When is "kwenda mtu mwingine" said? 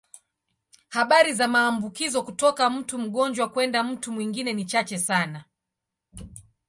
3.49-4.53